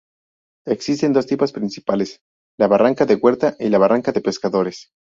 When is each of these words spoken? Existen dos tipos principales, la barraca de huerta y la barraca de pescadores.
Existen 0.65 1.13
dos 1.13 1.27
tipos 1.27 1.51
principales, 1.51 2.21
la 2.57 2.65
barraca 2.65 3.05
de 3.05 3.13
huerta 3.13 3.55
y 3.59 3.69
la 3.69 3.77
barraca 3.77 4.11
de 4.11 4.21
pescadores. 4.21 4.89